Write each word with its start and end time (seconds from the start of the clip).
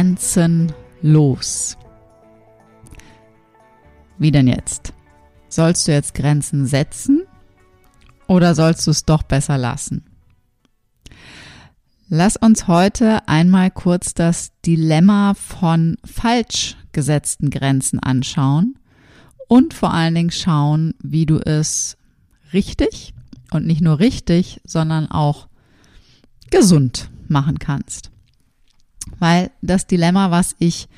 Grenzenlos. 0.00 1.76
Wie 4.18 4.30
denn 4.30 4.48
jetzt? 4.48 4.94
Sollst 5.50 5.86
du 5.86 5.92
jetzt 5.92 6.14
Grenzen 6.14 6.64
setzen 6.66 7.26
oder 8.26 8.54
sollst 8.54 8.86
du 8.86 8.92
es 8.92 9.04
doch 9.04 9.22
besser 9.22 9.58
lassen? 9.58 10.06
Lass 12.08 12.38
uns 12.38 12.66
heute 12.66 13.28
einmal 13.28 13.70
kurz 13.70 14.14
das 14.14 14.52
Dilemma 14.64 15.34
von 15.34 15.98
falsch 16.04 16.76
gesetzten 16.92 17.50
Grenzen 17.50 17.98
anschauen 17.98 18.78
und 19.48 19.74
vor 19.74 19.92
allen 19.92 20.14
Dingen 20.14 20.30
schauen, 20.30 20.94
wie 21.02 21.26
du 21.26 21.38
es 21.40 21.98
richtig 22.54 23.12
und 23.50 23.66
nicht 23.66 23.82
nur 23.82 23.98
richtig, 23.98 24.62
sondern 24.64 25.10
auch 25.10 25.46
gesund 26.50 27.10
machen 27.28 27.58
kannst 27.58 28.09
weil 29.18 29.50
das 29.62 29.86
Dilemma, 29.86 30.30
was 30.30 30.54
ich 30.58 30.88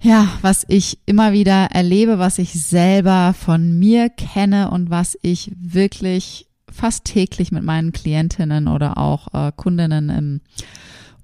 ja, 0.00 0.28
was 0.42 0.64
ich 0.68 0.98
immer 1.06 1.32
wieder 1.32 1.72
erlebe, 1.72 2.18
was 2.18 2.38
ich 2.38 2.52
selber 2.52 3.34
von 3.34 3.78
mir 3.78 4.08
kenne 4.08 4.70
und 4.70 4.90
was 4.90 5.18
ich 5.22 5.50
wirklich 5.58 6.46
fast 6.70 7.04
täglich 7.04 7.50
mit 7.50 7.64
meinen 7.64 7.90
Klientinnen 7.90 8.68
oder 8.68 8.96
auch 8.96 9.34
äh, 9.34 9.50
Kundinnen 9.56 10.08
im 10.10 10.40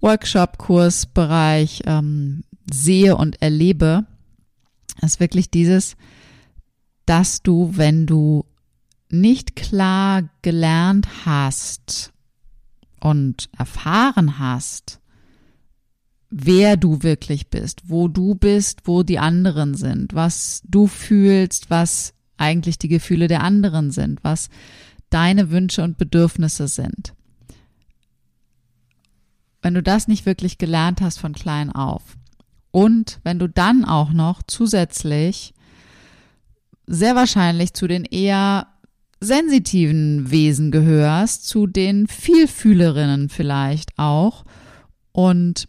Workshop-Kursbereich 0.01 1.83
ähm, 1.87 2.43
sehe 2.71 3.17
und 3.17 3.41
erlebe, 3.41 4.07
ist 5.01 5.21
wirklich 5.21 5.51
dieses, 5.51 5.97
dass 7.07 7.43
du, 7.43 7.77
wenn 7.77 8.07
du 8.07 8.45
nicht 9.09 9.55
klar 9.55 10.23
gelernt 10.43 11.07
hast 11.25 12.13
und 13.01 13.49
erfahren 13.57 14.39
hast, 14.39 14.99
wer 16.37 16.77
du 16.77 17.05
wirklich 17.05 17.47
bist, 17.49 17.83
wo 17.85 18.09
du 18.09 18.35
bist, 18.35 18.89
wo 18.89 19.05
die 19.05 19.21
anderen 19.21 19.75
sind, 19.75 20.15
was 20.15 20.63
du 20.65 20.89
fühlst, 20.89 21.71
was 21.71 22.13
eigentlich 22.37 22.77
die 22.77 22.89
Gefühle 22.89 23.29
der 23.29 23.45
anderen 23.45 23.93
sind, 23.93 24.25
was 24.25 24.49
deine 25.11 25.51
Wünsche 25.51 25.85
und 25.85 25.97
Bedürfnisse 25.97 26.67
sind. 26.67 27.15
Wenn 29.63 29.75
du 29.75 29.83
das 29.83 30.09
nicht 30.09 30.27
wirklich 30.27 30.59
gelernt 30.59 31.01
hast 31.01 31.21
von 31.21 31.35
klein 31.35 31.71
auf 31.71 32.03
und 32.73 33.21
wenn 33.23 33.39
du 33.39 33.49
dann 33.49 33.85
auch 33.85 34.13
noch 34.13 34.43
zusätzlich 34.43 35.55
sehr 36.85 37.15
wahrscheinlich 37.15 37.75
zu 37.75 37.87
den 37.87 38.05
eher 38.05 38.67
sensitiven 39.21 40.33
Wesen 40.33 40.73
gehörst, 40.73 41.47
zu 41.47 41.69
den 41.69 42.09
Vielfühlerinnen 42.09 43.29
vielleicht 43.29 43.97
auch 43.97 44.45
und 45.13 45.69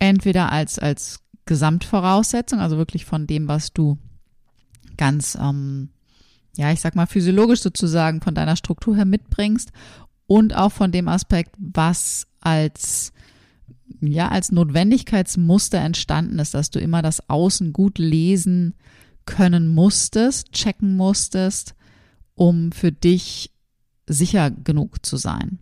entweder 0.00 0.50
als, 0.50 0.80
als 0.80 1.20
Gesamtvoraussetzung, 1.44 2.58
also 2.58 2.76
wirklich 2.76 3.04
von 3.04 3.28
dem, 3.28 3.46
was 3.46 3.72
du 3.72 3.98
ganz, 4.96 5.38
ähm, 5.40 5.90
ja, 6.56 6.72
ich 6.72 6.80
sag 6.80 6.96
mal, 6.96 7.06
physiologisch 7.06 7.60
sozusagen 7.60 8.20
von 8.20 8.34
deiner 8.34 8.56
Struktur 8.56 8.96
her 8.96 9.04
mitbringst 9.04 9.70
und 10.26 10.56
auch 10.56 10.72
von 10.72 10.90
dem 10.90 11.06
Aspekt, 11.06 11.54
was 11.58 12.26
als 12.40 13.12
ja, 14.00 14.28
als 14.28 14.52
Notwendigkeitsmuster 14.52 15.78
entstanden 15.78 16.38
ist, 16.38 16.54
dass 16.54 16.70
du 16.70 16.78
immer 16.78 17.02
das 17.02 17.28
Außen 17.28 17.72
gut 17.72 17.98
lesen 17.98 18.74
können 19.26 19.68
musstest, 19.68 20.52
checken 20.52 20.96
musstest, 20.96 21.74
um 22.34 22.72
für 22.72 22.92
dich 22.92 23.52
sicher 24.06 24.50
genug 24.50 25.04
zu 25.04 25.16
sein. 25.16 25.58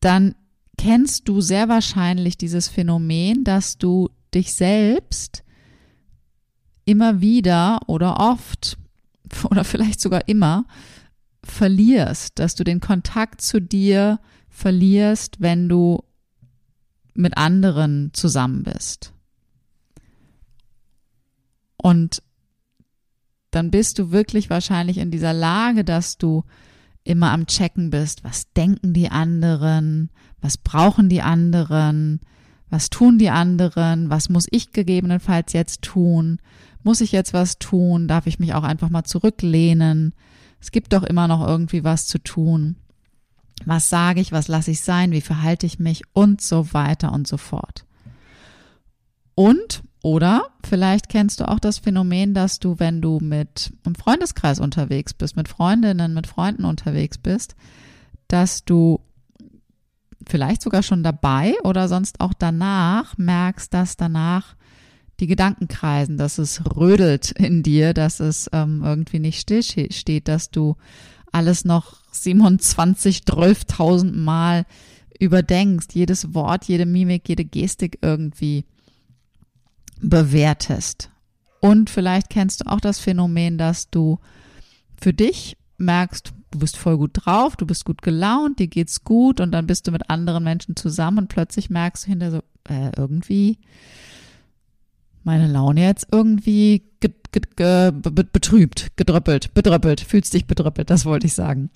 Dann 0.00 0.34
kennst 0.78 1.28
du 1.28 1.40
sehr 1.40 1.68
wahrscheinlich 1.68 2.38
dieses 2.38 2.68
Phänomen, 2.68 3.44
dass 3.44 3.78
du 3.78 4.08
dich 4.34 4.54
selbst 4.54 5.44
immer 6.84 7.20
wieder 7.20 7.80
oder 7.86 8.18
oft 8.18 8.78
oder 9.50 9.64
vielleicht 9.64 10.00
sogar 10.00 10.26
immer 10.28 10.64
verlierst, 11.44 12.38
dass 12.38 12.54
du 12.54 12.64
den 12.64 12.80
Kontakt 12.80 13.40
zu 13.40 13.60
dir 13.60 14.20
verlierst, 14.48 15.40
wenn 15.40 15.68
du 15.68 16.02
mit 17.14 17.36
anderen 17.36 18.10
zusammen 18.12 18.62
bist. 18.62 19.12
Und 21.76 22.22
dann 23.50 23.70
bist 23.70 23.98
du 23.98 24.10
wirklich 24.10 24.50
wahrscheinlich 24.50 24.98
in 24.98 25.10
dieser 25.10 25.32
Lage, 25.32 25.84
dass 25.84 26.18
du 26.18 26.44
immer 27.04 27.32
am 27.32 27.46
Checken 27.46 27.90
bist, 27.90 28.24
was 28.24 28.52
denken 28.52 28.92
die 28.92 29.10
anderen, 29.10 30.10
was 30.40 30.58
brauchen 30.58 31.08
die 31.08 31.22
anderen, 31.22 32.20
was 32.68 32.90
tun 32.90 33.18
die 33.18 33.30
anderen, 33.30 34.10
was 34.10 34.28
muss 34.28 34.46
ich 34.50 34.72
gegebenenfalls 34.72 35.52
jetzt 35.52 35.82
tun, 35.82 36.40
muss 36.82 37.00
ich 37.00 37.12
jetzt 37.12 37.32
was 37.32 37.58
tun, 37.58 38.08
darf 38.08 38.26
ich 38.26 38.38
mich 38.38 38.54
auch 38.54 38.62
einfach 38.62 38.90
mal 38.90 39.04
zurücklehnen, 39.04 40.14
es 40.60 40.70
gibt 40.70 40.92
doch 40.92 41.02
immer 41.02 41.26
noch 41.26 41.46
irgendwie 41.46 41.84
was 41.84 42.06
zu 42.06 42.18
tun, 42.18 42.76
was 43.64 43.88
sage 43.88 44.20
ich, 44.20 44.32
was 44.32 44.48
lasse 44.48 44.70
ich 44.70 44.80
sein, 44.80 45.10
wie 45.12 45.20
verhalte 45.20 45.66
ich 45.66 45.78
mich 45.78 46.02
und 46.12 46.40
so 46.40 46.72
weiter 46.72 47.12
und 47.12 47.26
so 47.26 47.36
fort. 47.36 47.84
Und 49.34 49.82
oder 50.02 50.49
vielleicht 50.70 51.08
kennst 51.08 51.40
du 51.40 51.48
auch 51.48 51.58
das 51.58 51.78
Phänomen, 51.78 52.32
dass 52.32 52.60
du, 52.60 52.78
wenn 52.78 53.02
du 53.02 53.18
mit 53.20 53.72
einem 53.84 53.96
Freundeskreis 53.96 54.60
unterwegs 54.60 55.12
bist, 55.12 55.36
mit 55.36 55.48
Freundinnen, 55.48 56.14
mit 56.14 56.28
Freunden 56.28 56.64
unterwegs 56.64 57.18
bist, 57.18 57.56
dass 58.28 58.64
du 58.64 59.00
vielleicht 60.28 60.62
sogar 60.62 60.84
schon 60.84 61.02
dabei 61.02 61.54
oder 61.64 61.88
sonst 61.88 62.20
auch 62.20 62.32
danach 62.32 63.18
merkst, 63.18 63.74
dass 63.74 63.96
danach 63.96 64.54
die 65.18 65.26
Gedanken 65.26 65.66
kreisen, 65.66 66.16
dass 66.16 66.38
es 66.38 66.62
rödelt 66.76 67.32
in 67.32 67.64
dir, 67.64 67.92
dass 67.92 68.20
es 68.20 68.48
ähm, 68.52 68.82
irgendwie 68.84 69.18
nicht 69.18 69.40
still 69.40 69.62
steht, 69.62 70.28
dass 70.28 70.52
du 70.52 70.76
alles 71.32 71.64
noch 71.64 71.96
27, 72.12 73.22
12.000 73.24 74.12
Mal 74.12 74.66
überdenkst, 75.18 75.88
jedes 75.94 76.32
Wort, 76.32 76.66
jede 76.66 76.86
Mimik, 76.86 77.28
jede 77.28 77.44
Gestik 77.44 77.98
irgendwie 78.02 78.66
bewertest. 80.00 81.10
Und 81.60 81.90
vielleicht 81.90 82.30
kennst 82.30 82.60
du 82.60 82.70
auch 82.70 82.80
das 82.80 82.98
Phänomen, 82.98 83.58
dass 83.58 83.90
du 83.90 84.18
für 85.00 85.12
dich 85.12 85.56
merkst, 85.78 86.32
du 86.50 86.58
bist 86.58 86.76
voll 86.76 86.98
gut 86.98 87.10
drauf, 87.14 87.56
du 87.56 87.66
bist 87.66 87.84
gut 87.84 88.02
gelaunt, 88.02 88.58
dir 88.58 88.68
geht's 88.68 89.04
gut 89.04 89.40
und 89.40 89.52
dann 89.52 89.66
bist 89.66 89.86
du 89.86 89.92
mit 89.92 90.10
anderen 90.10 90.44
Menschen 90.44 90.76
zusammen 90.76 91.18
und 91.18 91.28
plötzlich 91.28 91.70
merkst 91.70 92.06
du 92.06 92.10
hinter 92.10 92.30
so, 92.30 92.38
äh, 92.68 92.92
irgendwie 92.96 93.58
meine 95.22 95.46
Laune 95.46 95.82
jetzt 95.82 96.08
irgendwie 96.12 96.82
ge, 97.00 97.12
ge, 97.32 97.42
ge, 97.56 97.92
betrübt, 97.92 98.96
gedröppelt, 98.96 99.52
bedröppelt, 99.54 100.00
fühlst 100.00 100.32
dich 100.34 100.46
bedröppelt, 100.46 100.90
das 100.90 101.04
wollte 101.04 101.26
ich 101.26 101.34
sagen. 101.34 101.70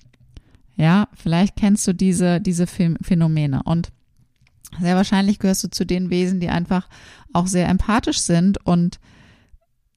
Ja, 0.75 1.07
vielleicht 1.13 1.55
kennst 1.55 1.87
du 1.87 1.93
diese, 1.93 2.41
diese 2.41 2.67
Phänomene 2.67 3.61
und 3.63 3.91
sehr 4.79 4.95
wahrscheinlich 4.95 5.39
gehörst 5.39 5.63
du 5.63 5.69
zu 5.69 5.85
den 5.85 6.09
Wesen, 6.09 6.39
die 6.39 6.49
einfach 6.49 6.87
auch 7.33 7.47
sehr 7.47 7.67
empathisch 7.67 8.19
sind 8.19 8.65
und 8.65 8.99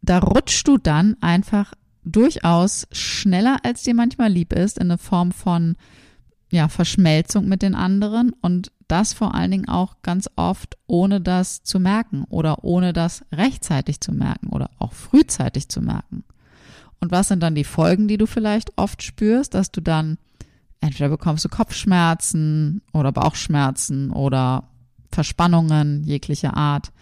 da 0.00 0.18
rutschst 0.18 0.66
du 0.66 0.78
dann 0.78 1.16
einfach 1.20 1.74
durchaus 2.04 2.86
schneller, 2.92 3.58
als 3.62 3.82
dir 3.82 3.94
manchmal 3.94 4.30
lieb 4.30 4.52
ist, 4.52 4.78
in 4.78 4.90
eine 4.90 4.98
Form 4.98 5.32
von 5.32 5.76
ja, 6.50 6.68
Verschmelzung 6.68 7.46
mit 7.46 7.62
den 7.62 7.74
anderen 7.74 8.32
und 8.40 8.72
das 8.86 9.12
vor 9.12 9.34
allen 9.34 9.50
Dingen 9.50 9.68
auch 9.68 9.96
ganz 10.02 10.30
oft 10.36 10.78
ohne 10.86 11.20
das 11.20 11.62
zu 11.62 11.78
merken 11.78 12.24
oder 12.30 12.64
ohne 12.64 12.94
das 12.94 13.22
rechtzeitig 13.32 14.00
zu 14.00 14.12
merken 14.12 14.48
oder 14.48 14.70
auch 14.78 14.94
frühzeitig 14.94 15.68
zu 15.68 15.82
merken. 15.82 16.24
Und 17.00 17.12
was 17.12 17.28
sind 17.28 17.42
dann 17.42 17.54
die 17.54 17.64
Folgen, 17.64 18.08
die 18.08 18.16
du 18.16 18.26
vielleicht 18.26 18.72
oft 18.76 19.02
spürst, 19.02 19.54
dass 19.54 19.70
du 19.70 19.82
dann 19.82 20.16
entweder 20.80 21.08
bekommst 21.08 21.44
du 21.44 21.48
Kopfschmerzen 21.48 22.82
oder 22.92 23.12
Bauchschmerzen 23.12 24.10
oder 24.10 24.68
Verspannungen 25.10 26.04
jeglicher 26.04 26.56
Art 26.56 26.92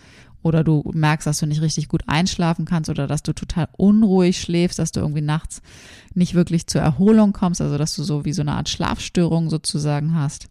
oder 0.43 0.63
du 0.63 0.89
merkst, 0.95 1.27
dass 1.27 1.41
du 1.41 1.47
nicht 1.47 1.61
richtig 1.61 1.89
gut 1.89 2.05
einschlafen 2.07 2.67
kannst 2.67 2.89
oder 2.89 3.07
dass 3.07 3.23
du 3.23 3.33
total 3.33 3.69
unruhig 3.77 4.41
schläfst, 4.41 4.79
dass 4.79 4.93
du 4.93 5.01
irgendwie 5.01 5.21
nachts 5.21 5.61
nicht 6.15 6.35
wirklich 6.35 6.69
zur 6.69 6.81
Erholung 6.81 7.33
kommst, 7.33 7.61
also 7.61 7.77
dass 7.77 7.97
du 7.97 8.05
so 8.05 8.25
wie 8.25 8.33
so 8.33 8.43
eine 8.43 8.53
Art 8.53 8.69
Schlafstörung 8.69 9.51
sozusagen 9.51 10.15
hast. 10.15 10.49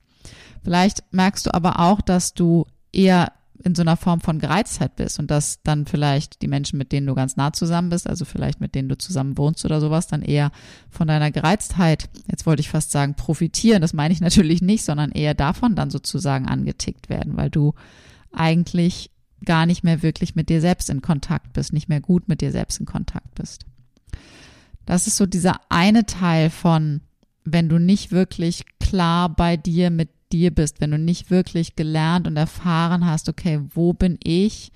Vielleicht 0.63 1.03
merkst 1.11 1.45
du 1.45 1.53
aber 1.53 1.79
auch, 1.79 2.01
dass 2.01 2.33
du 2.33 2.65
eher 2.91 3.31
in 3.63 3.75
so 3.75 3.81
einer 3.81 3.97
Form 3.97 4.21
von 4.21 4.39
Gereiztheit 4.39 4.95
bist 4.95 5.19
und 5.19 5.31
dass 5.31 5.61
dann 5.63 5.85
vielleicht 5.85 6.41
die 6.41 6.47
Menschen, 6.47 6.77
mit 6.77 6.91
denen 6.91 7.07
du 7.07 7.15
ganz 7.15 7.35
nah 7.35 7.53
zusammen 7.53 7.89
bist, 7.89 8.07
also 8.07 8.25
vielleicht 8.25 8.59
mit 8.61 8.75
denen 8.75 8.89
du 8.89 8.97
zusammen 8.97 9.37
wohnst 9.37 9.65
oder 9.65 9.79
sowas, 9.79 10.07
dann 10.07 10.21
eher 10.21 10.51
von 10.89 11.07
deiner 11.07 11.31
Gereiztheit, 11.31 12.09
jetzt 12.29 12.45
wollte 12.45 12.61
ich 12.61 12.69
fast 12.69 12.91
sagen, 12.91 13.15
profitieren. 13.15 13.81
Das 13.81 13.93
meine 13.93 14.13
ich 14.13 14.21
natürlich 14.21 14.61
nicht, 14.61 14.83
sondern 14.83 15.11
eher 15.11 15.33
davon 15.33 15.75
dann 15.75 15.89
sozusagen 15.89 16.47
angetickt 16.47 17.09
werden, 17.09 17.37
weil 17.37 17.49
du 17.49 17.73
eigentlich 18.31 19.11
gar 19.43 19.65
nicht 19.65 19.83
mehr 19.83 20.01
wirklich 20.01 20.35
mit 20.35 20.49
dir 20.49 20.61
selbst 20.61 20.89
in 20.89 21.01
Kontakt 21.01 21.53
bist, 21.53 21.73
nicht 21.73 21.89
mehr 21.89 22.01
gut 22.01 22.27
mit 22.27 22.41
dir 22.41 22.51
selbst 22.51 22.79
in 22.79 22.85
Kontakt 22.85 23.35
bist. 23.35 23.65
Das 24.85 25.07
ist 25.07 25.17
so 25.17 25.25
dieser 25.25 25.59
eine 25.69 26.05
Teil 26.05 26.49
von, 26.49 27.01
wenn 27.43 27.69
du 27.69 27.79
nicht 27.79 28.11
wirklich 28.11 28.65
klar 28.79 29.29
bei 29.29 29.57
dir 29.57 29.89
mit 29.89 30.09
dir 30.31 30.51
bist, 30.51 30.81
wenn 30.81 30.91
du 30.91 30.97
nicht 30.97 31.29
wirklich 31.29 31.75
gelernt 31.75 32.27
und 32.27 32.37
erfahren 32.37 33.05
hast, 33.05 33.29
okay, 33.29 33.61
wo 33.73 33.93
bin 33.93 34.17
ich? 34.23 34.71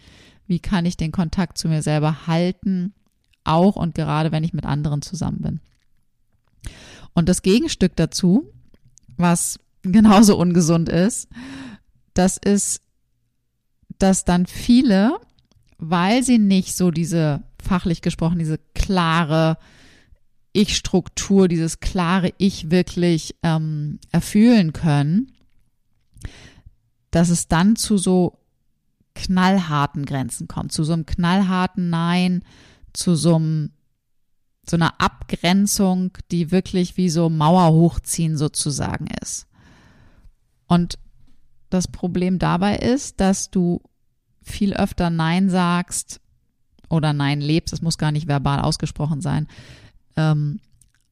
Wie 0.48 0.60
kann 0.60 0.86
ich 0.86 0.98
den 0.98 1.12
Kontakt 1.12 1.58
zu 1.58 1.68
mir 1.68 1.82
selber 1.82 2.28
halten? 2.28 2.94
Auch 3.44 3.76
und 3.76 3.96
gerade 3.96 4.32
wenn 4.32 4.44
ich 4.44 4.54
mit 4.54 4.66
anderen 4.66 5.02
zusammen 5.02 5.42
bin. 5.42 5.60
Und 7.14 7.30
das 7.30 7.42
Gegenstück 7.42 7.96
dazu, 7.96 8.52
was 9.18 9.60
genauso 9.84 10.38
ungesund 10.38 10.90
ist, 10.90 11.28
das 12.14 12.38
ist 12.38 12.82
dass 14.00 14.26
dann 14.26 14.46
viele, 14.46 15.20
weil 15.78 16.24
sie 16.24 16.40
nicht 16.40 16.76
so 16.76 16.90
diese, 16.90 17.44
fachlich 17.62 18.02
gesprochen, 18.02 18.40
diese 18.40 18.58
klare 18.74 19.58
Ich-Struktur, 20.54 21.48
dieses 21.48 21.80
klare 21.80 22.34
Ich 22.38 22.72
wirklich 22.72 23.36
ähm, 23.44 24.00
erfüllen 24.12 24.74
können, 24.74 25.34
dass 27.12 27.30
es 27.30 27.48
dann 27.48 27.76
zu 27.76 27.98
so 27.98 28.40
knallharten 29.16 30.06
Grenzen 30.06 30.48
kommt, 30.48 30.72
zu 30.72 30.84
so 30.84 30.94
einem 30.94 31.06
knallharten 31.06 31.90
Nein, 31.90 32.44
zu 32.94 33.16
so 33.16 33.36
einem 33.36 33.72
so 34.70 34.78
einer 34.78 35.02
Abgrenzung, 35.02 36.12
die 36.32 36.52
wirklich 36.52 36.96
wie 36.96 37.10
so 37.10 37.30
Mauer 37.30 37.74
hochziehen 37.74 38.38
sozusagen 38.38 39.08
ist. 39.22 39.48
Und 40.68 41.00
das 41.72 41.88
Problem 41.88 42.38
dabei 42.38 42.78
ist, 42.78 43.20
dass 43.20 43.50
du 43.50 43.82
viel 44.44 44.74
öfter 44.74 45.10
Nein 45.10 45.50
sagst 45.50 46.22
oder 46.90 47.14
Nein 47.14 47.42
lebst, 47.42 47.74
es 47.74 47.82
muss 47.82 47.98
gar 47.98 48.12
nicht 48.12 48.28
verbal 48.28 48.62
ausgesprochen 48.62 49.22
sein, 49.22 49.48
ähm, 50.16 50.60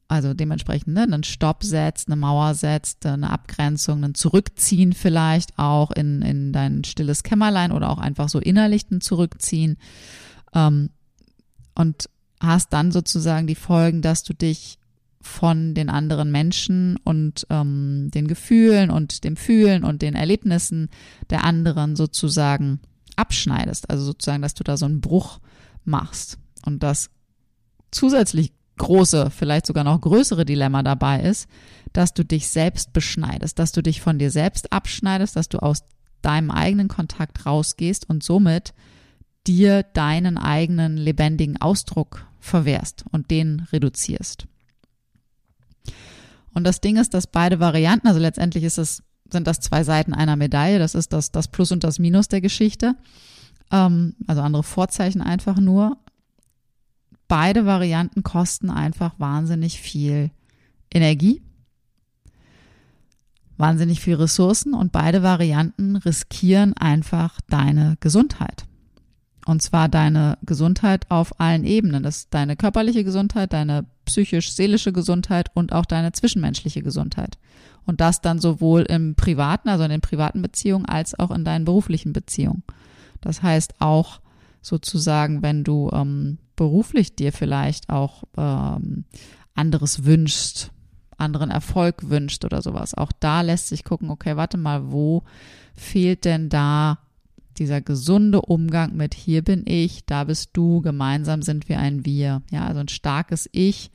also 0.08 0.34
dementsprechend 0.34 0.94
ne, 0.94 1.04
einen 1.04 1.24
Stopp 1.24 1.64
setzt, 1.64 2.08
eine 2.08 2.16
Mauer 2.16 2.54
setzt, 2.54 3.06
eine 3.06 3.30
Abgrenzung, 3.30 4.04
ein 4.04 4.16
Zurückziehen 4.16 4.94
vielleicht 4.94 5.58
auch 5.60 5.92
in, 5.92 6.22
in 6.22 6.54
dein 6.54 6.84
stilles 6.84 7.24
Kämmerlein 7.24 7.72
oder 7.72 7.90
auch 7.90 7.98
einfach 7.98 8.30
so 8.30 8.40
innerlich 8.40 8.90
ein 8.90 9.02
Zurückziehen. 9.02 9.78
Ähm, 10.54 10.90
und 11.76 12.10
hast 12.40 12.74
dann 12.74 12.92
sozusagen 12.92 13.48
die 13.48 13.56
Folgen, 13.56 14.02
dass 14.02 14.24
du 14.24 14.34
dich 14.34 14.80
von 15.20 15.74
den 15.74 15.90
anderen 15.90 16.32
Menschen 16.32 16.98
und 17.04 17.46
ähm, 17.50 18.10
den 18.14 18.28
Gefühlen 18.28 18.90
und 18.90 19.24
dem 19.24 19.36
Fühlen 19.36 19.84
und 19.84 20.02
den 20.02 20.16
Erlebnissen 20.16 20.90
der 21.30 21.44
anderen 21.44 21.96
sozusagen 21.96 22.80
abschneidest. 23.16 23.90
Also 23.90 24.06
sozusagen, 24.06 24.42
dass 24.42 24.54
du 24.54 24.64
da 24.64 24.78
so 24.78 24.86
einen 24.86 25.02
Bruch 25.02 25.40
machst. 25.84 26.38
Und 26.66 26.82
das 26.82 27.10
zusätzlich 27.92 28.54
große, 28.78 29.32
vielleicht 29.32 29.66
sogar 29.66 29.84
noch 29.84 30.00
größere 30.02 30.46
Dilemma 30.46 30.84
dabei 30.84 31.22
ist, 31.22 31.48
dass 31.94 32.14
du 32.14 32.24
dich 32.24 32.50
selbst 32.50 32.94
beschneidest, 32.94 33.60
dass 33.60 33.72
du 33.72 33.82
dich 33.82 34.02
von 34.02 34.20
dir 34.20 34.32
selbst 34.32 34.72
abschneidest, 34.72 35.36
dass 35.36 35.50
du 35.50 35.60
aus 35.60 35.84
deinem 36.22 36.52
eigenen 36.52 36.88
Kontakt 36.88 37.46
rausgehst 37.46 38.10
und 38.10 38.24
somit 38.24 38.74
dir 39.46 39.84
deinen 39.84 40.38
eigenen 40.38 40.98
lebendigen 40.98 41.62
Ausdruck 41.62 42.28
verwehrst 42.40 43.06
und 43.12 43.32
den 43.32 43.68
reduzierst. 43.72 44.48
Und 46.54 46.64
das 46.64 46.82
Ding 46.82 46.98
ist, 46.98 47.14
dass 47.14 47.28
beide 47.28 47.60
Varianten, 47.60 48.08
also 48.08 48.20
letztendlich 48.20 48.64
ist 48.64 48.78
es 48.78 49.04
sind 49.32 49.48
das 49.48 49.60
zwei 49.60 49.84
Seiten 49.84 50.14
einer 50.14 50.36
Medaille. 50.36 50.80
Das 50.80 50.96
ist 50.96 51.14
das, 51.14 51.32
das 51.32 51.48
Plus 51.48 51.72
und 51.72 51.84
das 51.84 52.00
Minus 52.00 52.28
der 52.28 52.42
Geschichte. 52.42 52.96
Ähm, 53.72 54.16
also 54.28 54.42
andere 54.42 54.64
Vorzeichen 54.64 55.22
einfach 55.22 55.58
nur. 55.58 55.98
Beide 57.28 57.66
Varianten 57.66 58.24
kosten 58.24 58.70
einfach 58.70 59.14
wahnsinnig 59.18 59.82
viel 59.82 60.32
Energie, 60.92 61.42
wahnsinnig 63.58 64.00
viel 64.00 64.16
Ressourcen 64.16 64.74
und 64.74 64.92
beide 64.92 65.24
Varianten 65.24 65.96
riskieren 65.98 66.74
einfach 66.74 67.42
deine 67.50 67.98
Gesundheit. 68.00 68.66
Und 69.46 69.62
zwar 69.62 69.88
deine 69.88 70.38
Gesundheit 70.46 71.10
auf 71.10 71.40
allen 71.40 71.64
Ebenen. 71.64 72.04
Das 72.04 72.18
ist 72.18 72.34
deine 72.34 72.58
körperliche 72.58 73.06
Gesundheit, 73.06 73.54
deine 73.54 73.86
psychisch-seelische 74.04 74.92
Gesundheit 74.92 75.50
und 75.54 75.72
auch 75.72 75.86
deine 75.86 76.12
zwischenmenschliche 76.12 76.82
Gesundheit. 76.82 77.38
Und 77.86 78.02
das 78.02 78.20
dann 78.20 78.40
sowohl 78.40 78.82
im 78.82 79.16
privaten, 79.16 79.70
also 79.70 79.86
in 79.86 79.90
den 79.90 80.02
privaten 80.02 80.42
Beziehungen, 80.42 80.86
als 80.86 81.18
auch 81.18 81.32
in 81.32 81.46
deinen 81.46 81.64
beruflichen 81.64 82.12
Beziehungen. 82.12 82.64
Das 83.22 83.42
heißt 83.42 83.76
auch 83.80 84.20
sozusagen, 84.68 85.42
wenn 85.42 85.64
du 85.64 85.90
ähm, 85.94 86.38
beruflich 86.56 87.16
dir 87.16 87.32
vielleicht 87.32 87.90
auch 87.90 88.24
ähm, 88.38 89.06
anderes 89.56 90.04
wünschst, 90.04 90.72
anderen 91.18 91.50
Erfolg 91.50 92.10
wünscht 92.10 92.46
oder 92.46 92.62
sowas. 92.62 92.94
Auch 92.94 93.12
da 93.20 93.42
lässt 93.42 93.70
sich 93.70 93.84
gucken, 93.84 94.10
okay, 94.10 94.36
warte 94.36 94.58
mal, 94.58 94.92
wo 94.92 95.24
fehlt 95.74 96.26
denn 96.26 96.50
da 96.50 97.00
dieser 97.58 97.82
gesunde 97.82 98.42
Umgang 98.42 98.96
mit 98.96 99.16
hier 99.16 99.42
bin 99.42 99.64
ich, 99.66 100.06
da 100.06 100.26
bist 100.26 100.52
du, 100.54 100.82
gemeinsam 100.82 101.42
sind 101.42 101.70
wir 101.70 101.80
ein 101.80 102.06
Wir. 102.06 102.44
Ja, 102.52 102.68
also 102.68 102.82
ein 102.82 102.88
starkes 102.88 103.50
Ich 103.52 103.90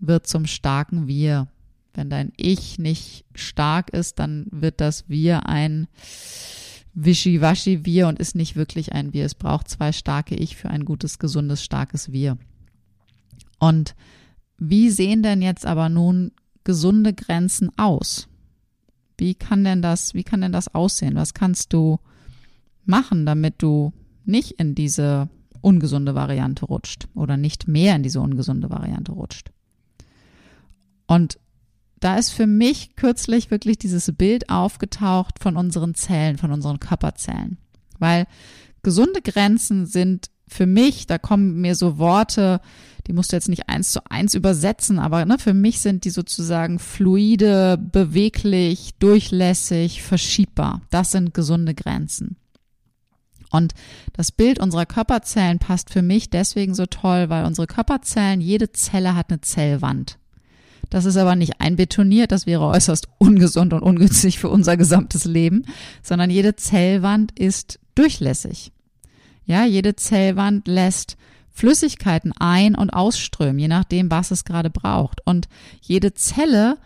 wird 0.00 0.26
zum 0.26 0.46
starken 0.46 1.06
Wir. 1.06 1.48
Wenn 1.92 2.10
dein 2.10 2.32
Ich 2.36 2.78
nicht 2.78 3.24
stark 3.34 3.90
ist, 3.90 4.18
dann 4.18 4.46
wird 4.50 4.80
das 4.80 5.08
Wir 5.08 5.46
ein 5.46 5.88
wischiwaschi 6.96 7.84
Wir 7.84 8.08
und 8.08 8.18
ist 8.18 8.34
nicht 8.34 8.56
wirklich 8.56 8.92
ein 8.92 9.12
Wir. 9.12 9.24
Es 9.24 9.36
braucht 9.36 9.68
zwei 9.68 9.92
starke 9.92 10.34
Ich 10.34 10.56
für 10.56 10.68
ein 10.68 10.84
gutes, 10.84 11.20
gesundes, 11.20 11.62
starkes 11.62 12.10
Wir. 12.10 12.36
Und 13.60 13.94
wie 14.58 14.90
sehen 14.90 15.22
denn 15.22 15.42
jetzt 15.42 15.64
aber 15.64 15.88
nun 15.88 16.32
gesunde 16.64 17.12
Grenzen 17.12 17.70
aus? 17.78 18.28
Wie 19.18 19.34
kann 19.34 19.62
denn 19.62 19.80
das, 19.80 20.14
wie 20.14 20.24
kann 20.24 20.40
denn 20.40 20.52
das 20.52 20.74
aussehen? 20.74 21.14
Was 21.14 21.34
kannst 21.34 21.72
du 21.72 22.00
machen, 22.84 23.26
damit 23.26 23.62
du 23.62 23.92
nicht 24.24 24.52
in 24.52 24.74
diese 24.74 25.28
ungesunde 25.60 26.14
Variante 26.14 26.64
rutscht 26.64 27.08
oder 27.14 27.36
nicht 27.36 27.66
mehr 27.68 27.96
in 27.96 28.02
diese 28.02 28.20
ungesunde 28.20 28.70
Variante 28.70 29.12
rutscht. 29.12 29.50
Und 31.06 31.38
da 32.06 32.16
ist 32.16 32.30
für 32.30 32.46
mich 32.46 32.94
kürzlich 32.94 33.50
wirklich 33.50 33.78
dieses 33.78 34.12
Bild 34.12 34.48
aufgetaucht 34.48 35.40
von 35.40 35.56
unseren 35.56 35.96
Zellen, 35.96 36.38
von 36.38 36.52
unseren 36.52 36.78
Körperzellen. 36.78 37.58
Weil 37.98 38.28
gesunde 38.84 39.22
Grenzen 39.22 39.86
sind 39.86 40.30
für 40.46 40.66
mich, 40.66 41.08
da 41.08 41.18
kommen 41.18 41.60
mir 41.60 41.74
so 41.74 41.98
Worte, 41.98 42.60
die 43.08 43.12
musst 43.12 43.32
du 43.32 43.36
jetzt 43.36 43.48
nicht 43.48 43.68
eins 43.68 43.90
zu 43.90 44.08
eins 44.08 44.34
übersetzen, 44.34 45.00
aber 45.00 45.24
ne, 45.24 45.36
für 45.40 45.52
mich 45.52 45.80
sind 45.80 46.04
die 46.04 46.10
sozusagen 46.10 46.78
fluide, 46.78 47.76
beweglich, 47.76 48.94
durchlässig, 49.00 50.02
verschiebbar. 50.02 50.82
Das 50.90 51.10
sind 51.10 51.34
gesunde 51.34 51.74
Grenzen. 51.74 52.36
Und 53.50 53.74
das 54.12 54.30
Bild 54.30 54.60
unserer 54.60 54.86
Körperzellen 54.86 55.58
passt 55.58 55.90
für 55.90 56.02
mich 56.02 56.30
deswegen 56.30 56.76
so 56.76 56.86
toll, 56.86 57.30
weil 57.30 57.46
unsere 57.46 57.66
Körperzellen, 57.66 58.40
jede 58.40 58.70
Zelle 58.70 59.16
hat 59.16 59.30
eine 59.30 59.40
Zellwand. 59.40 60.20
Das 60.90 61.04
ist 61.04 61.16
aber 61.16 61.36
nicht 61.36 61.60
einbetoniert, 61.60 62.32
das 62.32 62.46
wäre 62.46 62.66
äußerst 62.66 63.08
ungesund 63.18 63.72
und 63.72 63.82
ungünstig 63.82 64.38
für 64.38 64.48
unser 64.48 64.76
gesamtes 64.76 65.24
Leben, 65.24 65.64
sondern 66.02 66.30
jede 66.30 66.56
Zellwand 66.56 67.38
ist 67.38 67.78
durchlässig. 67.94 68.72
Ja, 69.44 69.64
jede 69.64 69.96
Zellwand 69.96 70.66
lässt 70.66 71.16
Flüssigkeiten 71.50 72.32
ein- 72.38 72.74
und 72.74 72.90
ausströmen, 72.90 73.58
je 73.58 73.68
nachdem, 73.68 74.10
was 74.10 74.30
es 74.30 74.44
gerade 74.44 74.70
braucht. 74.70 75.20
Und 75.24 75.48
jede 75.80 76.12
Zelle 76.12 76.76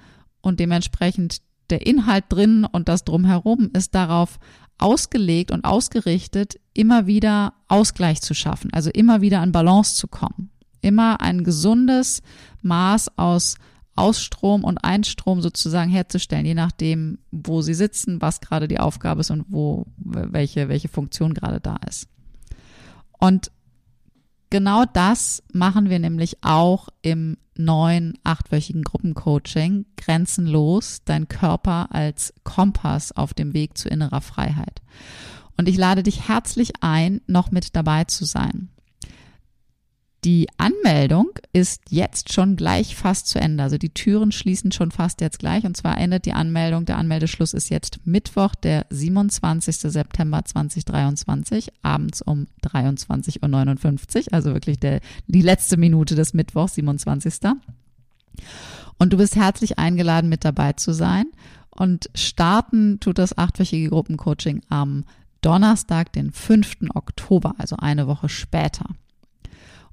und 0.43 0.61
dementsprechend 0.61 1.41
der 1.71 1.87
Inhalt 1.87 2.25
drin 2.29 2.65
und 2.71 2.89
das 2.89 3.05
drumherum 3.05 3.71
ist 3.73 3.95
darauf 3.95 4.39
ausgelegt 4.79 5.51
und 5.51 5.65
ausgerichtet, 5.65 6.59
immer 6.73 7.07
wieder 7.07 7.55
Ausgleich 7.69 8.23
zu 8.23 8.35
schaffen, 8.35 8.73
also 8.73 8.91
immer 8.91 9.21
wieder 9.21 9.41
an 9.41 9.53
Balance 9.53 9.95
zu 9.97 10.09
kommen. 10.09 10.51
Immer 10.81 11.21
ein 11.21 11.45
gesundes 11.45 12.23
Maß 12.63 13.19
aus 13.19 13.57
Ausstrom 13.97 14.65
und 14.65 14.79
Einstrom 14.79 15.43
sozusagen 15.43 15.91
herzustellen, 15.91 16.47
je 16.47 16.55
nachdem, 16.55 17.19
wo 17.31 17.61
sie 17.63 17.75
sitzen, 17.75 18.21
was 18.23 18.41
gerade 18.41 18.69
die 18.69 18.81
Aufgabe 18.81 19.21
ist 19.21 19.31
und 19.31 19.47
wo, 19.49 19.87
welche, 19.97 20.69
welche 20.69 20.89
Funktion 20.89 21.35
gerade 21.35 21.61
da 21.61 21.77
ist. 21.89 22.09
Und 23.19 23.51
genau 24.49 24.85
das 24.85 25.43
machen 25.53 25.91
wir 25.91 25.99
nämlich 25.99 26.39
auch 26.43 26.89
im 27.03 27.37
neuen 27.57 28.19
achtwöchigen 28.25 28.83
Gruppencoaching 28.83 29.87
Grenzenlos, 29.97 31.03
dein 31.05 31.29
Körper 31.29 31.95
als 31.95 32.33
Kompass 32.43 33.13
auf 33.13 33.35
dem 33.35 33.53
Weg 33.53 33.77
zu 33.77 33.89
innerer 33.89 34.23
Freiheit. 34.23 34.81
Und 35.57 35.69
ich 35.69 35.77
lade 35.77 36.03
dich 36.03 36.29
herzlich 36.29 36.73
ein, 36.81 37.21
noch 37.27 37.51
mit 37.51 37.77
dabei 37.77 38.05
zu 38.05 38.25
sein. 38.25 38.71
Die 40.25 40.49
Anmeldung 40.59 41.31
ist 41.55 41.81
jetzt 41.89 42.33
schon 42.33 42.57
gleich 42.57 42.95
fast 42.95 43.27
zu 43.29 43.41
Ende. 43.41 43.63
Also 43.63 43.79
die 43.79 43.89
Türen 43.89 44.33
schließen 44.33 44.71
schon 44.71 44.91
fast 44.91 45.23
jetzt 45.23 45.39
gleich. 45.39 45.65
Und 45.65 45.79
zwar 45.79 45.97
endet 45.97 46.27
die 46.27 46.35
Anmeldung. 46.35 46.85
Der 46.85 46.99
Anmeldeschluss 46.99 47.55
ist 47.55 47.71
jetzt 47.71 48.01
Mittwoch, 48.05 48.55
der 48.55 48.85
27. 48.91 49.77
September 49.77 50.45
2023, 50.45 51.73
abends 51.83 52.21
um 52.21 52.49
23.59 52.63 54.27
Uhr. 54.27 54.33
Also 54.33 54.53
wirklich 54.53 54.79
der, 54.79 55.01
die 55.27 55.43
letzte 55.43 55.79
Minute 55.79 56.15
des 56.15 56.35
Mittwochs, 56.35 56.75
27. 56.75 57.53
Und 58.99 59.15
du 59.15 59.17
bist 59.17 59.37
herzlich 59.37 59.79
eingeladen, 59.79 60.29
mit 60.29 60.45
dabei 60.45 60.75
zu 60.75 60.93
sein. 60.93 61.25
Und 61.71 62.11
starten 62.15 63.01
tut 63.01 63.17
das 63.17 63.39
achtwöchige 63.39 63.89
Gruppencoaching 63.89 64.61
am 64.69 65.05
Donnerstag, 65.41 66.13
den 66.13 66.31
5. 66.31 66.91
Oktober, 66.95 67.55
also 67.57 67.77
eine 67.77 68.07
Woche 68.07 68.29
später. 68.29 68.85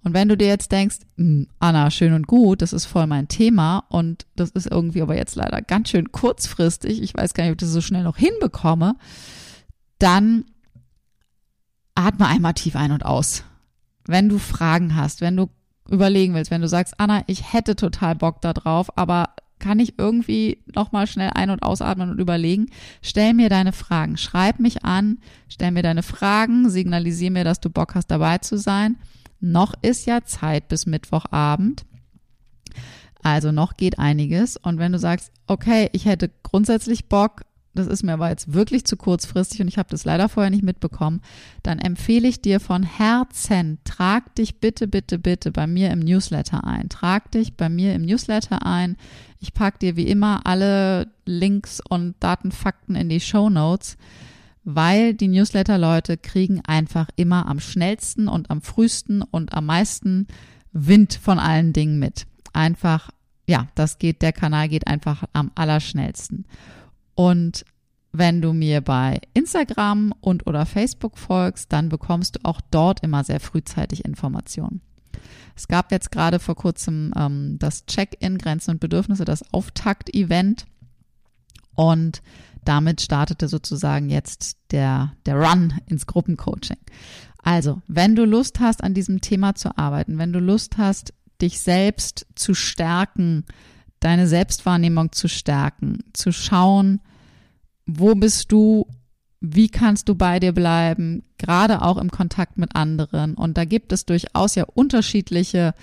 Und 0.03 0.13
wenn 0.13 0.29
du 0.29 0.37
dir 0.37 0.47
jetzt 0.47 0.71
denkst, 0.71 0.99
hm, 1.17 1.47
Anna, 1.59 1.91
schön 1.91 2.13
und 2.13 2.27
gut, 2.27 2.61
das 2.61 2.73
ist 2.73 2.85
voll 2.85 3.07
mein 3.07 3.27
Thema 3.27 3.83
und 3.89 4.25
das 4.35 4.51
ist 4.51 4.67
irgendwie 4.67 5.01
aber 5.01 5.15
jetzt 5.15 5.35
leider 5.35 5.61
ganz 5.61 5.89
schön 5.89 6.11
kurzfristig, 6.11 7.01
ich 7.01 7.13
weiß 7.13 7.33
gar 7.33 7.43
nicht, 7.43 7.51
ob 7.51 7.55
ich 7.55 7.65
das 7.65 7.71
so 7.71 7.81
schnell 7.81 8.03
noch 8.03 8.17
hinbekomme, 8.17 8.95
dann 9.99 10.45
atme 11.95 12.27
einmal 12.27 12.53
tief 12.53 12.75
ein 12.75 12.91
und 12.91 13.05
aus. 13.05 13.43
Wenn 14.05 14.29
du 14.29 14.37
Fragen 14.37 14.95
hast, 14.95 15.21
wenn 15.21 15.35
du 15.35 15.49
überlegen 15.89 16.33
willst, 16.33 16.51
wenn 16.51 16.61
du 16.61 16.67
sagst, 16.67 16.99
Anna, 16.99 17.23
ich 17.27 17.53
hätte 17.53 17.75
total 17.75 18.15
Bock 18.15 18.41
da 18.41 18.53
drauf, 18.53 18.95
aber 18.97 19.33
kann 19.59 19.79
ich 19.79 19.97
irgendwie 19.97 20.63
nochmal 20.73 21.07
schnell 21.07 21.31
ein- 21.33 21.49
und 21.49 21.63
ausatmen 21.63 22.11
und 22.11 22.19
überlegen? 22.19 22.67
Stell 23.01 23.33
mir 23.33 23.49
deine 23.49 23.73
Fragen, 23.73 24.17
schreib 24.17 24.59
mich 24.59 24.85
an, 24.85 25.17
stell 25.49 25.71
mir 25.71 25.83
deine 25.83 26.03
Fragen, 26.03 26.69
signalisiere 26.69 27.31
mir, 27.31 27.43
dass 27.43 27.59
du 27.59 27.69
Bock 27.69 27.95
hast, 27.95 28.07
dabei 28.07 28.37
zu 28.37 28.57
sein. 28.57 28.97
Noch 29.39 29.73
ist 29.81 30.05
ja 30.05 30.23
Zeit 30.23 30.67
bis 30.67 30.85
Mittwochabend. 30.85 31.85
Also 33.23 33.51
noch 33.51 33.77
geht 33.77 33.99
einiges. 33.99 34.57
Und 34.57 34.79
wenn 34.79 34.91
du 34.91 34.99
sagst, 34.99 35.31
okay, 35.47 35.89
ich 35.91 36.05
hätte 36.05 36.31
grundsätzlich 36.43 37.09
Bock, 37.09 37.41
das 37.77 37.87
ist 37.87 38.03
mir 38.03 38.13
aber 38.13 38.29
jetzt 38.29 38.53
wirklich 38.53 38.85
zu 38.85 38.97
kurzfristig 38.97 39.61
und 39.61 39.67
ich 39.67 39.77
habe 39.77 39.89
das 39.89 40.03
leider 40.03 40.29
vorher 40.29 40.49
nicht 40.49 40.63
mitbekommen, 40.63 41.21
dann 41.61 41.77
empfehle 41.77 42.27
ich 42.27 42.41
dir 42.41 42.59
von 42.59 42.81
Herzen, 42.83 43.77
trag 43.83 44.33
dich 44.35 44.59
bitte, 44.59 44.87
bitte, 44.87 45.19
bitte 45.19 45.51
bei 45.51 45.67
mir 45.67 45.91
im 45.91 45.99
Newsletter 45.99 46.65
ein. 46.65 46.89
Trag 46.89 47.31
dich 47.31 47.55
bei 47.55 47.69
mir 47.69 47.93
im 47.93 48.03
Newsletter 48.03 48.65
ein. 48.65 48.97
Ich 49.39 49.53
packe 49.53 49.79
dir 49.79 49.95
wie 49.95 50.07
immer 50.07 50.41
alle 50.45 51.07
Links 51.25 51.79
und 51.87 52.15
Datenfakten 52.19 52.95
in 52.95 53.09
die 53.09 53.19
Show 53.19 53.49
Notes 53.49 53.97
weil 54.69 55.13
die 55.13 55.29
Newsletter-Leute 55.29 56.17
kriegen 56.17 56.59
einfach 56.67 57.07
immer 57.15 57.47
am 57.47 57.61
schnellsten 57.61 58.27
und 58.27 58.51
am 58.51 58.61
frühesten 58.61 59.21
und 59.21 59.53
am 59.53 59.65
meisten 59.65 60.27
Wind 60.73 61.13
von 61.13 61.39
allen 61.39 61.71
Dingen 61.71 61.99
mit. 61.99 62.27
Einfach, 62.51 63.09
ja, 63.47 63.69
das 63.75 63.97
geht, 63.97 64.21
der 64.21 64.33
Kanal 64.33 64.67
geht 64.67 64.85
einfach 64.85 65.23
am 65.31 65.51
allerschnellsten. 65.55 66.45
Und 67.15 67.63
wenn 68.11 68.41
du 68.41 68.51
mir 68.51 68.81
bei 68.81 69.21
Instagram 69.33 70.13
und 70.19 70.47
oder 70.47 70.65
Facebook 70.65 71.17
folgst, 71.17 71.71
dann 71.71 71.87
bekommst 71.87 72.35
du 72.35 72.39
auch 72.43 72.59
dort 72.69 73.03
immer 73.03 73.23
sehr 73.23 73.39
frühzeitig 73.39 74.03
Informationen. 74.03 74.81
Es 75.55 75.69
gab 75.69 75.93
jetzt 75.93 76.11
gerade 76.11 76.39
vor 76.39 76.55
kurzem 76.55 77.13
ähm, 77.15 77.55
das 77.57 77.85
Check-in 77.85 78.37
Grenzen 78.37 78.71
und 78.71 78.79
Bedürfnisse, 78.81 79.23
das 79.23 79.53
Auftakt-Event. 79.53 80.65
Und 81.73 82.21
damit 82.67 83.01
startete 83.01 83.47
sozusagen 83.47 84.09
jetzt 84.09 84.57
der, 84.71 85.13
der 85.25 85.35
Run 85.35 85.73
ins 85.85 86.05
Gruppencoaching. 86.05 86.77
Also, 87.41 87.81
wenn 87.87 88.15
du 88.15 88.25
Lust 88.25 88.59
hast, 88.59 88.83
an 88.83 88.93
diesem 88.93 89.21
Thema 89.21 89.55
zu 89.55 89.77
arbeiten, 89.77 90.17
wenn 90.17 90.33
du 90.33 90.39
Lust 90.39 90.77
hast, 90.77 91.13
dich 91.41 91.61
selbst 91.61 92.25
zu 92.35 92.53
stärken, 92.53 93.45
deine 93.99 94.27
Selbstwahrnehmung 94.27 95.11
zu 95.11 95.29
stärken, 95.29 95.99
zu 96.13 96.31
schauen, 96.31 96.99
wo 97.85 98.15
bist 98.15 98.51
du, 98.51 98.87
wie 99.39 99.69
kannst 99.69 100.09
du 100.09 100.15
bei 100.15 100.39
dir 100.39 100.51
bleiben, 100.51 101.23
gerade 101.37 101.81
auch 101.83 101.97
im 101.97 102.11
Kontakt 102.11 102.57
mit 102.57 102.75
anderen. 102.75 103.35
Und 103.35 103.57
da 103.57 103.63
gibt 103.63 103.93
es 103.93 104.05
durchaus 104.05 104.55
ja 104.55 104.65
unterschiedliche 104.65 105.73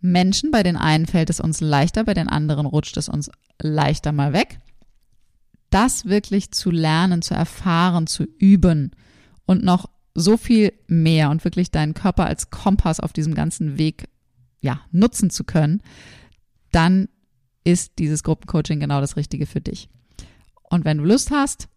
Menschen. 0.00 0.52
Bei 0.52 0.62
den 0.62 0.76
einen 0.76 1.06
fällt 1.06 1.30
es 1.30 1.40
uns 1.40 1.60
leichter, 1.60 2.04
bei 2.04 2.14
den 2.14 2.28
anderen 2.28 2.66
rutscht 2.66 2.96
es 2.98 3.08
uns 3.08 3.30
leichter 3.58 4.12
mal 4.12 4.32
weg 4.32 4.60
das 5.70 6.04
wirklich 6.04 6.50
zu 6.50 6.70
lernen, 6.70 7.22
zu 7.22 7.34
erfahren, 7.34 8.06
zu 8.06 8.24
üben 8.38 8.92
und 9.46 9.64
noch 9.64 9.88
so 10.14 10.36
viel 10.36 10.72
mehr 10.86 11.30
und 11.30 11.44
wirklich 11.44 11.70
deinen 11.70 11.94
Körper 11.94 12.26
als 12.26 12.50
Kompass 12.50 13.00
auf 13.00 13.12
diesem 13.12 13.34
ganzen 13.34 13.78
Weg 13.78 14.08
ja, 14.60 14.80
nutzen 14.90 15.30
zu 15.30 15.44
können, 15.44 15.82
dann 16.72 17.08
ist 17.64 17.98
dieses 17.98 18.22
Gruppencoaching 18.22 18.80
genau 18.80 19.00
das 19.00 19.16
Richtige 19.16 19.46
für 19.46 19.60
dich. 19.60 19.88
Und 20.68 20.84
wenn 20.84 20.98
du 20.98 21.04
Lust 21.04 21.30
hast, 21.30 21.68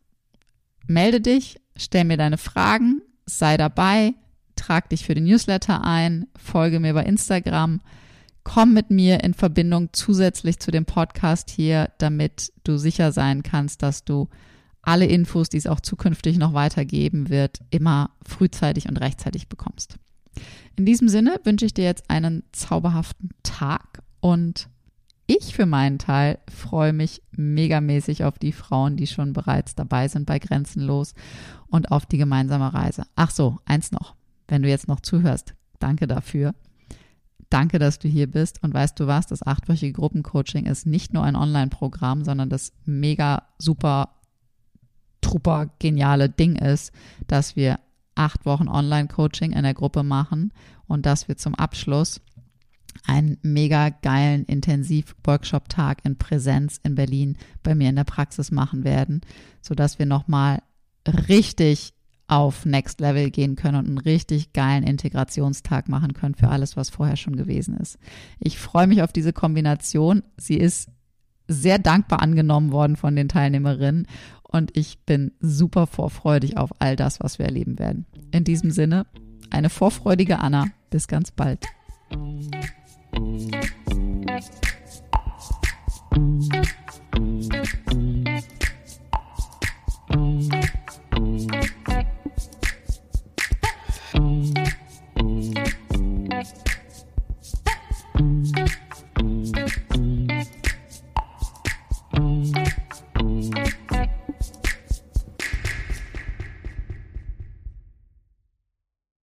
melde 0.88 1.22
dich, 1.22 1.60
stell 1.76 2.04
mir 2.04 2.18
deine 2.18 2.38
Fragen, 2.38 3.02
sei 3.26 3.58
dabei, 3.58 4.14
trag 4.56 4.90
dich 4.90 5.06
für 5.06 5.16
den 5.16 5.26
Newsletter 5.26 5.84
ein, 5.84 6.28
folge 6.38 6.80
mir 6.80 6.94
bei 6.94 7.04
Instagram 7.04 7.82
komm 8.44 8.74
mit 8.74 8.90
mir 8.90 9.24
in 9.24 9.34
Verbindung 9.34 9.90
zusätzlich 9.94 10.60
zu 10.60 10.72
dem 10.72 10.86
Podcast 10.86 11.50
hier, 11.50 11.90
damit 11.98 12.52
du 12.64 12.78
sicher 12.78 13.12
sein 13.12 13.44
kannst, 13.44 13.82
dass 13.82 14.04
du 14.04 14.30
alle 14.82 15.06
Infos, 15.06 15.50
die 15.50 15.58
es 15.58 15.68
auch 15.68 15.80
zukünftig 15.80 16.38
noch 16.38 16.54
weitergeben 16.54 17.30
wird, 17.30 17.60
immer 17.70 18.12
frühzeitig 18.26 18.90
und 18.90 18.98
rechtzeitig 18.98 19.48
bekommst. 19.48 19.98
In 20.76 20.86
diesem 20.86 21.08
Sinne 21.08 21.40
wünsche 21.44 21.66
ich 21.66 21.74
dir 21.74 21.86
jetzt 21.86 22.10
einen 22.10 22.44
zauberhaften 22.52 23.30
Tag 23.44 24.04
und 24.20 24.70
ich 25.26 25.56
für 25.56 25.66
meinen 25.66 26.00
Teil 26.00 26.40
freue 26.54 26.92
mich 26.92 27.22
megamäßig 27.32 28.26
auf 28.26 28.38
die 28.38 28.52
Frauen, 28.52 28.98
die 28.98 29.08
schon 29.08 29.32
bereits 29.32 29.74
dabei 29.74 30.10
sind 30.10 30.26
bei 30.26 30.38
Grenzenlos 30.38 31.14
und 31.68 31.92
auf 31.92 32.06
die 32.06 32.18
gemeinsame 32.18 32.74
Reise. 32.74 33.06
Ach 33.16 33.32
so, 33.32 33.60
eins 33.66 33.92
noch. 33.92 34.16
Wenn 34.50 34.64
du 34.64 34.70
jetzt 34.70 34.90
noch 34.90 35.00
zuhörst, 35.00 35.56
danke 35.80 36.08
dafür. 36.08 36.54
Danke, 37.54 37.78
dass 37.78 38.00
du 38.00 38.08
hier 38.08 38.26
bist. 38.26 38.64
Und 38.64 38.74
weißt 38.74 39.00
du 39.00 39.06
was? 39.06 39.28
Das 39.28 39.46
achtwöchige 39.46 39.94
Gruppencoaching 39.94 40.66
ist 40.66 40.88
nicht 40.88 41.14
nur 41.14 41.24
ein 41.24 41.36
Online-Programm, 41.36 42.24
sondern 42.24 42.50
das 42.50 42.74
mega 42.84 43.44
super 43.60 44.10
trupper 45.22 45.70
geniale 45.78 46.30
Ding 46.30 46.56
ist, 46.56 46.92
dass 47.28 47.56
wir 47.56 47.80
acht 48.16 48.48
Wochen 48.48 48.68
Online-Coaching 48.68 49.52
in 49.52 49.62
der 49.62 49.76
Gruppe 49.76 50.02
machen 50.02 50.52
und 50.88 51.06
dass 51.06 51.28
wir 51.28 51.38
zum 51.38 51.54
Abschluss 51.54 52.22
einen 53.06 53.38
mega 53.44 53.90
geilen 53.90 54.46
Intensiv-Workshop-Tag 54.46 56.04
in 56.06 56.18
Präsenz 56.18 56.80
in 56.82 56.96
Berlin 56.96 57.38
bei 57.62 57.76
mir 57.76 57.90
in 57.90 57.96
der 57.96 58.04
Praxis 58.04 58.50
machen 58.50 58.84
werden, 58.84 59.22
sodass 59.62 60.00
wir 60.00 60.08
nochmal 60.08 60.64
richtig 61.30 61.94
auf 62.28 62.66
Next 62.66 63.02
Level 63.02 63.30
gehen 63.30 63.56
können 63.56 63.78
und 63.78 63.88
einen 63.88 63.98
richtig 63.98 64.54
geilen 64.54 64.84
Integrationstag 64.84 65.90
machen 65.90 66.14
können 66.14 66.36
für 66.36 66.48
alles, 66.48 66.78
was 66.78 66.90
vorher 66.90 67.18
schon 67.18 67.36
gewesen 67.36 67.78
ist. 67.78 68.00
Ich 68.40 68.58
freue 68.58 68.88
mich 68.88 69.02
auf 69.02 69.12
diese 69.12 69.34
Kombination. 69.34 70.24
Sie 70.38 70.58
ist 70.58 70.90
sehr 71.48 71.80
dankbar 71.80 72.22
angenommen 72.22 72.72
worden 72.72 72.96
von 72.96 73.16
den 73.16 73.28
Teilnehmerinnen 73.28 74.08
und 74.44 74.76
ich 74.78 75.00
bin 75.06 75.32
super 75.40 75.88
vorfreudig 75.88 76.58
auf 76.58 76.70
all 76.80 76.96
das, 76.96 77.20
was 77.20 77.40
wir 77.40 77.46
erleben 77.46 77.80
werden. 77.80 78.06
In 78.32 78.44
diesem 78.44 78.72
Sinne, 78.72 79.06
eine 79.50 79.70
vorfreudige 79.70 80.40
Anna. 80.40 80.68
Bis 80.90 81.08
ganz 81.08 81.32
bald. 81.32 81.66